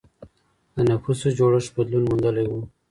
[0.75, 2.53] د نفوسو جوړښت بدلون موندلی و.